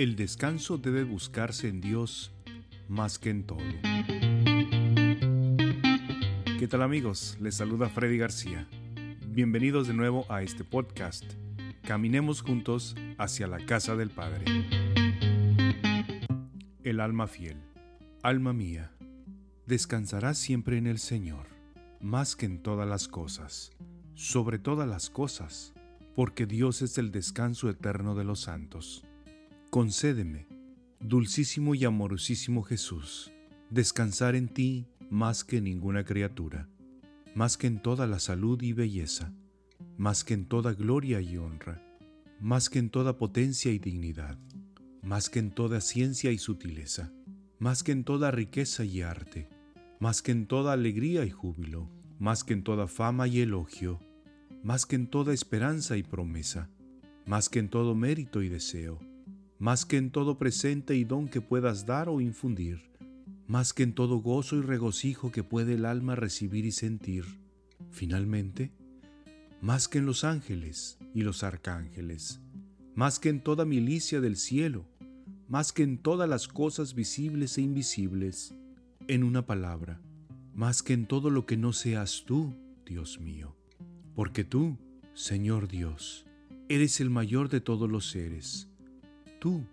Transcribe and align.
El 0.00 0.16
descanso 0.16 0.78
debe 0.78 1.04
buscarse 1.04 1.68
en 1.68 1.82
Dios 1.82 2.32
más 2.88 3.18
que 3.18 3.28
en 3.28 3.44
todo. 3.44 3.58
¿Qué 6.58 6.66
tal 6.70 6.80
amigos? 6.80 7.36
Les 7.38 7.56
saluda 7.56 7.90
Freddy 7.90 8.16
García. 8.16 8.66
Bienvenidos 9.26 9.88
de 9.88 9.92
nuevo 9.92 10.24
a 10.30 10.40
este 10.42 10.64
podcast. 10.64 11.24
Caminemos 11.82 12.40
juntos 12.40 12.96
hacia 13.18 13.46
la 13.46 13.58
casa 13.66 13.94
del 13.94 14.08
Padre. 14.08 14.46
El 16.82 16.98
alma 16.98 17.26
fiel. 17.26 17.58
Alma 18.22 18.54
mía, 18.54 18.92
descansarás 19.66 20.38
siempre 20.38 20.78
en 20.78 20.86
el 20.86 20.98
Señor, 20.98 21.44
más 22.00 22.36
que 22.36 22.46
en 22.46 22.62
todas 22.62 22.88
las 22.88 23.06
cosas, 23.06 23.72
sobre 24.14 24.58
todas 24.58 24.88
las 24.88 25.10
cosas, 25.10 25.74
porque 26.16 26.46
Dios 26.46 26.80
es 26.80 26.96
el 26.96 27.12
descanso 27.12 27.68
eterno 27.68 28.14
de 28.14 28.24
los 28.24 28.40
santos. 28.40 29.04
Concédeme, 29.70 30.48
dulcísimo 30.98 31.76
y 31.76 31.84
amorosísimo 31.84 32.64
Jesús, 32.64 33.30
descansar 33.70 34.34
en 34.34 34.48
ti 34.48 34.88
más 35.10 35.44
que 35.44 35.60
ninguna 35.60 36.04
criatura, 36.04 36.68
más 37.36 37.56
que 37.56 37.68
en 37.68 37.80
toda 37.80 38.08
la 38.08 38.18
salud 38.18 38.60
y 38.62 38.72
belleza, 38.72 39.32
más 39.96 40.24
que 40.24 40.34
en 40.34 40.46
toda 40.46 40.72
gloria 40.72 41.20
y 41.20 41.36
honra, 41.36 41.80
más 42.40 42.68
que 42.68 42.80
en 42.80 42.90
toda 42.90 43.16
potencia 43.16 43.70
y 43.70 43.78
dignidad, 43.78 44.40
más 45.02 45.30
que 45.30 45.38
en 45.38 45.52
toda 45.52 45.80
ciencia 45.80 46.32
y 46.32 46.38
sutileza, 46.38 47.12
más 47.60 47.84
que 47.84 47.92
en 47.92 48.02
toda 48.02 48.32
riqueza 48.32 48.84
y 48.84 49.02
arte, 49.02 49.48
más 50.00 50.20
que 50.20 50.32
en 50.32 50.48
toda 50.48 50.72
alegría 50.72 51.24
y 51.24 51.30
júbilo, 51.30 51.88
más 52.18 52.42
que 52.42 52.54
en 52.54 52.64
toda 52.64 52.88
fama 52.88 53.28
y 53.28 53.38
elogio, 53.38 54.00
más 54.64 54.84
que 54.84 54.96
en 54.96 55.06
toda 55.06 55.32
esperanza 55.32 55.96
y 55.96 56.02
promesa, 56.02 56.68
más 57.24 57.48
que 57.48 57.60
en 57.60 57.68
todo 57.68 57.94
mérito 57.94 58.42
y 58.42 58.48
deseo, 58.48 58.98
más 59.60 59.84
que 59.84 59.98
en 59.98 60.10
todo 60.10 60.38
presente 60.38 60.96
y 60.96 61.04
don 61.04 61.28
que 61.28 61.42
puedas 61.42 61.84
dar 61.84 62.08
o 62.08 62.22
infundir, 62.22 62.80
más 63.46 63.74
que 63.74 63.82
en 63.82 63.92
todo 63.92 64.16
gozo 64.16 64.56
y 64.56 64.62
regocijo 64.62 65.30
que 65.30 65.44
puede 65.44 65.74
el 65.74 65.84
alma 65.84 66.16
recibir 66.16 66.64
y 66.64 66.72
sentir, 66.72 67.26
finalmente, 67.90 68.72
más 69.60 69.86
que 69.86 69.98
en 69.98 70.06
los 70.06 70.24
ángeles 70.24 70.98
y 71.14 71.20
los 71.20 71.42
arcángeles, 71.42 72.40
más 72.94 73.18
que 73.18 73.28
en 73.28 73.42
toda 73.42 73.66
milicia 73.66 74.22
del 74.22 74.38
cielo, 74.38 74.86
más 75.46 75.74
que 75.74 75.82
en 75.82 75.98
todas 75.98 76.26
las 76.26 76.48
cosas 76.48 76.94
visibles 76.94 77.58
e 77.58 77.60
invisibles, 77.60 78.54
en 79.08 79.24
una 79.24 79.44
palabra, 79.44 80.00
más 80.54 80.82
que 80.82 80.94
en 80.94 81.04
todo 81.04 81.28
lo 81.28 81.44
que 81.44 81.58
no 81.58 81.74
seas 81.74 82.24
tú, 82.26 82.54
Dios 82.86 83.20
mío, 83.20 83.54
porque 84.14 84.42
tú, 84.42 84.78
Señor 85.12 85.68
Dios, 85.68 86.24
eres 86.70 86.98
el 87.00 87.10
mayor 87.10 87.50
de 87.50 87.60
todos 87.60 87.90
los 87.90 88.08
seres, 88.08 88.69
Tú, 89.40 89.64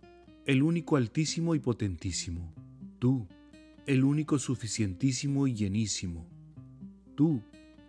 el 0.46 0.64
único 0.64 0.96
altísimo 0.96 1.54
y 1.54 1.60
potentísimo. 1.60 2.54
Tú, 3.00 3.28
el 3.86 4.06
único 4.06 4.40
suficientísimo 4.40 5.46
y 5.46 5.56
llenísimo. 5.56 6.26
Tú, 7.16 7.42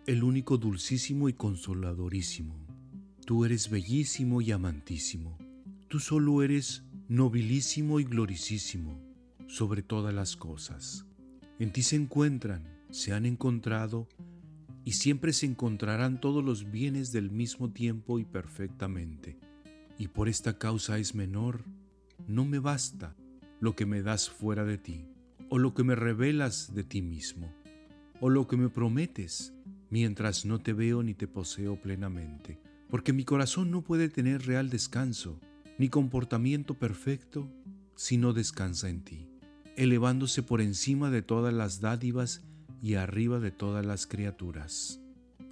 el 0.05 0.23
único 0.23 0.57
dulcísimo 0.57 1.29
y 1.29 1.33
consoladorísimo. 1.33 2.53
Tú 3.25 3.45
eres 3.45 3.69
bellísimo 3.69 4.41
y 4.41 4.51
amantísimo. 4.51 5.37
Tú 5.87 6.01
solo 6.01 6.43
eres 6.43 6.83
nobilísimo 7.07 8.01
y 8.01 8.03
gloricísimo 8.03 8.99
sobre 9.47 9.81
todas 9.81 10.13
las 10.13 10.35
cosas. 10.35 11.05
En 11.59 11.71
ti 11.71 11.81
se 11.81 11.95
encuentran, 11.95 12.67
se 12.91 13.13
han 13.13 13.25
encontrado 13.25 14.09
y 14.83 14.91
siempre 14.91 15.31
se 15.31 15.45
encontrarán 15.45 16.19
todos 16.19 16.43
los 16.43 16.71
bienes 16.71 17.13
del 17.13 17.31
mismo 17.31 17.71
tiempo 17.71 18.19
y 18.19 18.25
perfectamente 18.25 19.39
y 19.99 20.07
por 20.07 20.29
esta 20.29 20.57
causa 20.57 20.97
es 20.97 21.13
menor, 21.13 21.65
no 22.25 22.45
me 22.45 22.57
basta 22.57 23.15
lo 23.59 23.75
que 23.75 23.85
me 23.85 24.01
das 24.01 24.29
fuera 24.29 24.63
de 24.63 24.77
ti, 24.77 25.05
o 25.49 25.59
lo 25.59 25.73
que 25.73 25.83
me 25.83 25.93
revelas 25.93 26.73
de 26.73 26.85
ti 26.85 27.01
mismo, 27.01 27.53
o 28.21 28.29
lo 28.29 28.47
que 28.47 28.55
me 28.55 28.69
prometes 28.69 29.53
mientras 29.89 30.45
no 30.45 30.59
te 30.59 30.71
veo 30.71 31.03
ni 31.03 31.13
te 31.13 31.27
poseo 31.27 31.75
plenamente, 31.75 32.61
porque 32.89 33.11
mi 33.11 33.25
corazón 33.25 33.71
no 33.71 33.81
puede 33.83 34.07
tener 34.07 34.47
real 34.47 34.69
descanso, 34.69 35.37
ni 35.77 35.89
comportamiento 35.89 36.75
perfecto, 36.75 37.49
si 37.95 38.17
no 38.17 38.31
descansa 38.31 38.89
en 38.89 39.03
ti, 39.03 39.27
elevándose 39.75 40.43
por 40.43 40.61
encima 40.61 41.11
de 41.11 41.23
todas 41.23 41.53
las 41.53 41.81
dádivas 41.81 42.41
y 42.81 42.93
arriba 42.93 43.41
de 43.41 43.51
todas 43.51 43.85
las 43.85 44.07
criaturas. 44.07 45.01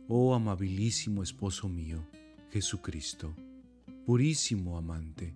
Oh 0.08 0.34
amabilísimo 0.36 1.22
esposo 1.22 1.68
mío, 1.68 2.08
Jesucristo 2.50 3.36
purísimo 4.08 4.78
amante, 4.78 5.36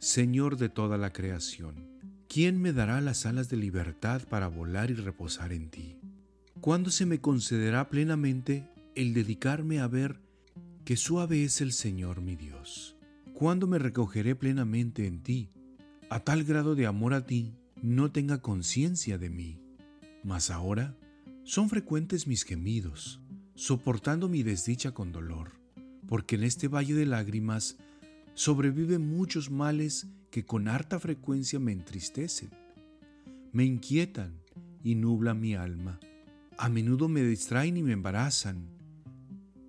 Señor 0.00 0.58
de 0.58 0.68
toda 0.68 0.98
la 0.98 1.14
creación, 1.14 1.88
¿quién 2.28 2.60
me 2.60 2.74
dará 2.74 3.00
las 3.00 3.24
alas 3.24 3.48
de 3.48 3.56
libertad 3.56 4.20
para 4.28 4.48
volar 4.48 4.90
y 4.90 4.94
reposar 4.94 5.50
en 5.54 5.70
ti? 5.70 5.96
¿Cuándo 6.60 6.90
se 6.90 7.06
me 7.06 7.22
concederá 7.22 7.88
plenamente 7.88 8.68
el 8.94 9.14
dedicarme 9.14 9.80
a 9.80 9.88
ver 9.88 10.20
que 10.84 10.98
suave 10.98 11.42
es 11.42 11.62
el 11.62 11.72
Señor 11.72 12.20
mi 12.20 12.36
Dios? 12.36 12.98
¿Cuándo 13.32 13.66
me 13.66 13.78
recogeré 13.78 14.34
plenamente 14.34 15.06
en 15.06 15.22
ti, 15.22 15.48
a 16.10 16.20
tal 16.20 16.44
grado 16.44 16.74
de 16.74 16.84
amor 16.84 17.14
a 17.14 17.24
ti 17.24 17.54
no 17.80 18.12
tenga 18.12 18.42
conciencia 18.42 19.16
de 19.16 19.30
mí? 19.30 19.58
Mas 20.22 20.50
ahora 20.50 20.94
son 21.44 21.70
frecuentes 21.70 22.26
mis 22.26 22.44
gemidos, 22.44 23.22
soportando 23.54 24.28
mi 24.28 24.42
desdicha 24.42 24.92
con 24.92 25.12
dolor, 25.12 25.52
porque 26.06 26.36
en 26.36 26.44
este 26.44 26.68
valle 26.68 26.92
de 26.92 27.06
lágrimas 27.06 27.78
sobreviven 28.36 29.08
muchos 29.08 29.50
males 29.50 30.06
que 30.30 30.44
con 30.44 30.68
harta 30.68 31.00
frecuencia 31.00 31.58
me 31.58 31.72
entristecen, 31.72 32.50
me 33.50 33.64
inquietan 33.64 34.34
y 34.84 34.94
nublan 34.94 35.40
mi 35.40 35.54
alma. 35.54 35.98
A 36.58 36.68
menudo 36.68 37.08
me 37.08 37.22
distraen 37.22 37.78
y 37.78 37.82
me 37.82 37.92
embarazan, 37.92 38.68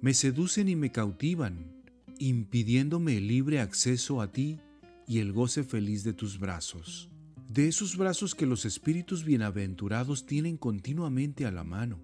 me 0.01 0.13
seducen 0.13 0.67
y 0.67 0.75
me 0.75 0.91
cautivan, 0.91 1.71
impidiéndome 2.19 3.17
el 3.17 3.29
libre 3.29 3.61
acceso 3.61 4.21
a 4.21 4.33
ti 4.33 4.59
y 5.07 5.19
el 5.19 5.31
goce 5.31 5.63
feliz 5.63 6.03
de 6.03 6.11
tus 6.11 6.37
brazos, 6.37 7.09
de 7.47 7.69
esos 7.69 7.95
brazos 7.95 8.35
que 8.35 8.45
los 8.45 8.65
espíritus 8.65 9.23
bienaventurados 9.23 10.25
tienen 10.25 10.57
continuamente 10.57 11.45
a 11.45 11.51
la 11.51 11.63
mano. 11.63 12.01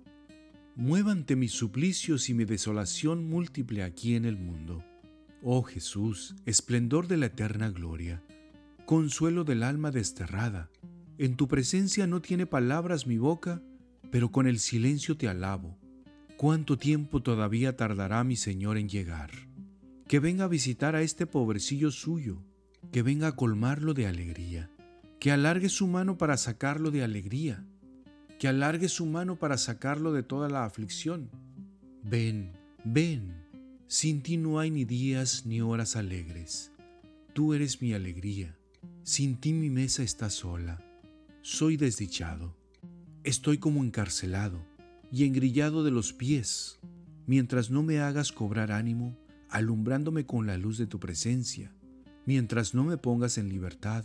Muévante 0.78 1.35
mis 1.35 1.52
suplicios 1.52 2.29
y 2.29 2.34
mi 2.34 2.46
desolación 2.46 3.29
múltiple 3.29 3.84
aquí 3.84 4.16
en 4.16 4.23
el 4.23 4.38
mundo 4.38 4.81
Oh 5.45 5.61
Jesús, 5.61 6.35
esplendor 6.45 7.09
de 7.09 7.17
la 7.17 7.25
eterna 7.25 7.69
gloria, 7.69 8.23
consuelo 8.85 9.43
del 9.43 9.63
alma 9.63 9.91
desterrada, 9.91 10.69
en 11.17 11.35
tu 11.35 11.49
presencia 11.49 12.07
no 12.07 12.21
tiene 12.21 12.45
palabras 12.45 13.07
mi 13.07 13.17
boca, 13.17 13.61
pero 14.09 14.31
con 14.31 14.47
el 14.47 14.57
silencio 14.57 15.17
te 15.17 15.27
alabo. 15.27 15.77
¿Cuánto 16.37 16.77
tiempo 16.77 17.21
todavía 17.21 17.75
tardará 17.75 18.23
mi 18.23 18.37
Señor 18.37 18.77
en 18.77 18.87
llegar? 18.87 19.31
Que 20.07 20.21
venga 20.21 20.45
a 20.45 20.47
visitar 20.47 20.95
a 20.95 21.01
este 21.01 21.27
pobrecillo 21.27 21.91
suyo, 21.91 22.41
que 22.93 23.01
venga 23.01 23.27
a 23.27 23.35
colmarlo 23.35 23.93
de 23.93 24.07
alegría, 24.07 24.71
que 25.19 25.33
alargue 25.33 25.67
su 25.67 25.87
mano 25.87 26.17
para 26.17 26.37
sacarlo 26.37 26.89
de 26.89 27.03
alegría, 27.03 27.65
que 28.39 28.47
alargue 28.47 28.87
su 28.87 29.05
mano 29.05 29.37
para 29.37 29.57
sacarlo 29.57 30.13
de 30.13 30.23
toda 30.23 30.47
la 30.47 30.63
aflicción. 30.63 31.29
Ven, 32.01 32.53
ven, 32.85 33.42
sin 33.93 34.23
ti 34.23 34.37
no 34.37 34.57
hay 34.57 34.71
ni 34.71 34.85
días 34.85 35.45
ni 35.45 35.61
horas 35.61 35.95
alegres. 35.95 36.71
Tú 37.33 37.53
eres 37.53 37.79
mi 37.79 37.93
alegría. 37.93 38.57
Sin 39.03 39.35
ti 39.35 39.53
mi 39.53 39.69
mesa 39.69 40.01
está 40.01 40.31
sola. 40.31 40.83
Soy 41.43 41.77
desdichado. 41.77 42.57
Estoy 43.23 43.59
como 43.59 43.83
encarcelado 43.83 44.65
y 45.11 45.25
engrillado 45.25 45.83
de 45.83 45.91
los 45.91 46.11
pies, 46.11 46.79
mientras 47.27 47.69
no 47.69 47.83
me 47.83 47.99
hagas 47.99 48.31
cobrar 48.31 48.71
ánimo, 48.71 49.15
alumbrándome 49.47 50.25
con 50.25 50.47
la 50.47 50.57
luz 50.57 50.79
de 50.79 50.87
tu 50.87 50.99
presencia, 50.99 51.71
mientras 52.25 52.73
no 52.73 52.84
me 52.84 52.97
pongas 52.97 53.37
en 53.37 53.47
libertad 53.47 54.03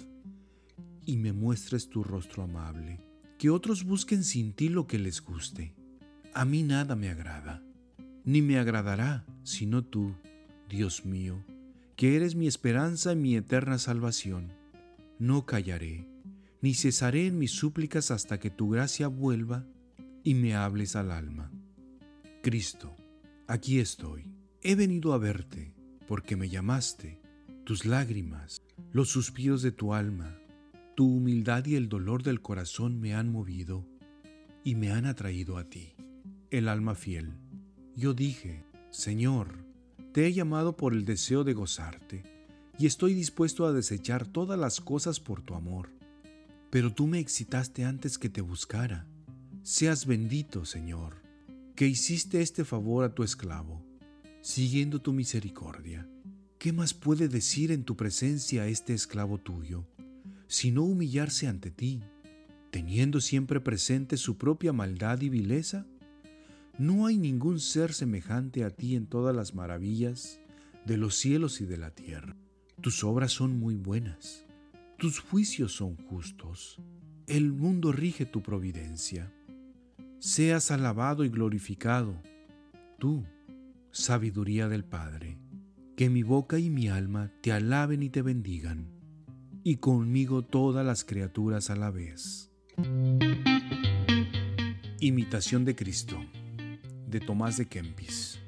y 1.07 1.17
me 1.17 1.33
muestres 1.33 1.89
tu 1.89 2.05
rostro 2.05 2.43
amable. 2.43 3.01
Que 3.39 3.49
otros 3.49 3.85
busquen 3.85 4.23
sin 4.23 4.53
ti 4.53 4.69
lo 4.69 4.87
que 4.87 4.99
les 4.99 5.23
guste. 5.23 5.75
A 6.35 6.45
mí 6.45 6.63
nada 6.63 6.95
me 6.95 7.09
agrada 7.09 7.63
ni 8.29 8.43
me 8.43 8.59
agradará 8.59 9.25
sino 9.43 9.83
tú, 9.83 10.15
Dios 10.69 11.07
mío, 11.07 11.43
que 11.97 12.15
eres 12.15 12.35
mi 12.35 12.47
esperanza 12.47 13.15
y 13.15 13.17
mi 13.17 13.35
eterna 13.37 13.79
salvación. 13.79 14.53
No 15.19 15.47
callaré, 15.47 16.07
ni 16.61 16.75
cesaré 16.75 17.27
en 17.27 17.39
mis 17.39 17.53
súplicas 17.53 18.11
hasta 18.11 18.39
que 18.39 18.51
tu 18.51 18.69
gracia 18.69 19.09
vuelva 19.09 19.65
y 20.25 20.35
me 20.35 20.55
hables 20.55 20.95
al 20.95 21.11
alma. 21.11 21.51
Cristo, 22.43 22.95
aquí 23.47 23.79
estoy. 23.79 24.27
He 24.61 24.75
venido 24.75 25.15
a 25.15 25.19
verte 25.19 25.73
porque 26.07 26.37
me 26.37 26.51
llamaste. 26.51 27.23
Tus 27.65 27.87
lágrimas, 27.87 28.61
los 28.93 29.09
suspiros 29.09 29.63
de 29.63 29.73
tu 29.73 29.95
alma, 29.95 30.37
tu 30.95 31.07
humildad 31.07 31.65
y 31.65 31.77
el 31.77 31.89
dolor 31.89 32.23
del 32.23 32.43
corazón 32.43 33.01
me 33.01 33.15
han 33.15 33.33
movido 33.33 33.87
y 34.65 34.75
me 34.75 34.93
han 34.93 35.07
atraído 35.07 35.57
a 35.57 35.65
ti, 35.65 35.95
el 36.51 36.69
alma 36.69 36.95
fiel 36.95 37.33
yo 37.99 38.15
dije, 38.15 38.63
Señor, 38.93 39.59
te 40.13 40.25
he 40.25 40.33
llamado 40.33 40.77
por 40.77 40.93
el 40.93 41.05
deseo 41.05 41.43
de 41.43 41.53
gozarte 41.53 42.23
y 42.79 42.87
estoy 42.87 43.13
dispuesto 43.13 43.67
a 43.67 43.73
desechar 43.73 44.25
todas 44.25 44.57
las 44.57 44.81
cosas 44.81 45.19
por 45.19 45.43
tu 45.43 45.55
amor. 45.55 45.91
Pero 46.71 46.95
tú 46.95 47.09
me 47.09 47.19
excitaste 47.19 47.85
antes 47.85 48.17
que 48.17 48.29
te 48.29 48.41
buscara. 48.41 49.09
Seas 49.65 50.07
bendito, 50.07 50.65
Señor, 50.65 51.17
que 51.75 51.89
hiciste 51.89 52.41
este 52.41 52.65
favor 52.65 53.03
a 53.03 53.13
tu 53.17 53.25
esclavo, 53.25 53.85
siguiendo 54.43 55.01
tu 55.01 55.13
misericordia. 55.13 56.09
¿Qué 56.61 56.73
más 56.73 56.95
puede 56.95 57.27
decir 57.27 57.73
en 57.73 57.83
tu 57.83 57.97
presencia 57.97 58.69
este 58.69 58.95
esclavo 58.95 59.39
tuyo, 59.39 59.89
sino 60.47 60.85
humillarse 60.85 61.49
ante 61.49 61.73
ti, 61.73 62.01
teniendo 62.71 63.21
siempre 63.21 63.61
presente 63.61 64.17
su 64.17 64.39
propia 64.39 64.73
maldad 64.73 65.21
y 65.21 65.31
vileza? 65.31 65.85
No 66.79 67.07
hay 67.07 67.19
ningún 67.19 67.59
ser 67.59 67.93
semejante 67.93 68.63
a 68.63 68.71
ti 68.71 68.95
en 68.95 69.09
todas 69.09 69.35
las 69.35 69.53
maravillas 69.53 70.41
de 70.87 70.97
los 70.97 71.17
cielos 71.17 71.61
y 71.61 71.67
de 71.67 71.77
la 71.77 71.91
tierra. 71.91 72.37
Tus 72.81 73.03
obras 73.03 73.33
son 73.33 73.59
muy 73.59 73.75
buenas, 73.75 74.47
tus 74.97 75.19
juicios 75.19 75.73
son 75.73 75.97
justos, 75.97 76.81
el 77.27 77.53
mundo 77.53 77.91
rige 77.91 78.27
tu 78.27 78.43
providencia. 78.43 79.33
Seas 80.21 80.71
alabado 80.71 81.25
y 81.25 81.31
glorificado, 81.31 82.15
tú, 83.01 83.25
sabiduría 83.91 84.69
del 84.69 84.85
Padre, 84.85 85.37
que 85.97 86.09
mi 86.09 86.23
boca 86.23 86.61
y 86.61 86.71
mi 86.71 86.89
alma 86.89 87.33
te 87.41 87.51
alaben 87.51 88.05
y 88.05 88.09
te 88.09 88.23
bendigan, 88.23 88.87
y 89.65 89.79
conmigo 89.79 90.45
todas 90.45 90.87
las 90.87 91.05
criaturas 91.05 91.71
a 91.71 91.77
la 91.77 91.91
vez. 91.91 92.53
Imitación 95.01 95.65
de 95.65 95.75
Cristo 95.75 96.21
de 97.09 97.21
Tomás 97.21 97.57
de 97.57 97.67
Kempis. 97.67 98.39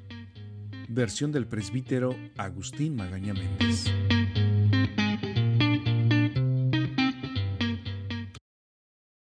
Versión 0.89 1.33
del 1.33 1.47
presbítero 1.47 2.15
Agustín 2.37 2.95
Magaña 2.97 3.33
Méndez. 3.33 3.87